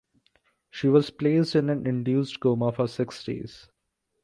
[0.71, 3.67] She was placed in an induced coma for six days.